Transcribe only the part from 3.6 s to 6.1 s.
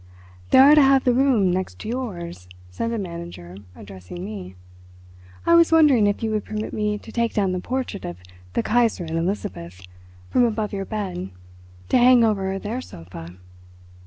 addressing me. "I was wondering